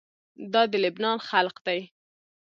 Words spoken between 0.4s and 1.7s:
دا د لبنان خلق